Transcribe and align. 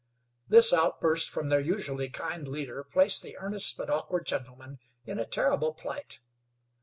This 0.47 0.73
outburst 0.73 1.29
from 1.29 1.49
their 1.49 1.59
usually 1.59 2.09
kind 2.09 2.47
leader 2.47 2.83
placed 2.83 3.21
the 3.21 3.37
earnest 3.37 3.77
but 3.77 3.91
awkward 3.91 4.25
gentlemen 4.25 4.79
in 5.05 5.19
a 5.19 5.27
terrible 5.27 5.75
plight. 5.75 6.19